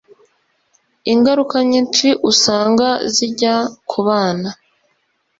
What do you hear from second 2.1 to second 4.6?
usanga zijya ku bana